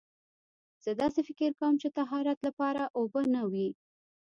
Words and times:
زه 0.83 0.91
داسې 1.01 1.19
فکر 1.27 1.49
کوم 1.59 1.73
چې 1.81 1.87
طهارت 1.97 2.39
لپاره 2.47 2.81
اوبه 2.99 3.21
نه 3.35 3.41
وي. 3.51 3.69